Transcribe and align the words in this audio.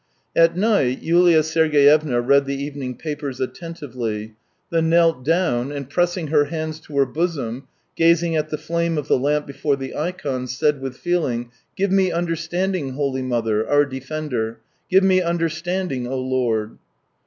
At 0.35 0.57
night 0.57 1.03
Yulia 1.03 1.43
Sergey 1.43 1.85
evna 1.85 2.25
read 2.27 2.45
the 2.47 2.55
evening 2.55 2.95
prayers 2.95 3.39
attentively, 3.39 4.33
then 4.71 4.89
knelt 4.89 5.23
down, 5.23 5.71
and 5.71 5.87
pressing 5.87 6.29
her 6.29 6.45
hands 6.45 6.79
to 6.79 6.97
her 6.97 7.05
bosom, 7.05 7.67
gazing 7.95 8.35
at 8.35 8.49
the 8.49 8.57
flame 8.57 8.97
of 8.97 9.07
the 9.07 9.19
lamp 9.19 9.45
before 9.45 9.75
the 9.75 9.93
ikon, 9.95 10.47
said 10.47 10.81
with 10.81 10.97
feeling:" 10.97 11.51
Give 11.77 11.91
me 11.91 12.11
understanding, 12.11 12.93
Holy 12.93 13.21
Mother, 13.21 13.69
our 13.69 13.85
Defender! 13.85 14.57
Give 14.89 15.03
me 15.03 15.21
understanding, 15.21 16.07
O 16.07 16.17
Lord 16.19 16.79